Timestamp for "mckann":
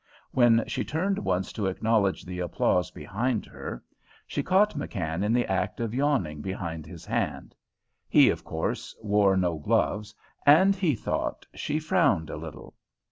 4.75-5.23